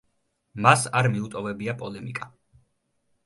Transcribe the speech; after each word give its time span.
მას 0.65 0.85
არ 0.99 1.09
მიუტოვებია 1.15 1.77
პოლემიკა. 1.83 2.31